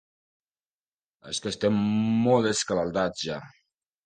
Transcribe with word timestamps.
És 1.33 1.41
que 1.43 1.51
estem 1.51 1.77
molt 2.29 2.51
escaldats, 2.53 3.23
ja. 3.31 3.39